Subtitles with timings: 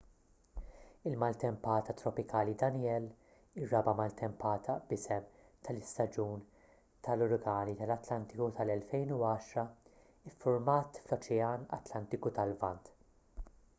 [1.09, 5.27] il-maltempata tropikali danielle ir-raba' maltempata b'isem
[5.67, 6.41] tal-istaġun
[7.09, 9.67] tal-uragani tal-atlantiku tal-2010
[10.31, 12.91] iffurmat fl-oċean atlantiku tal-lvant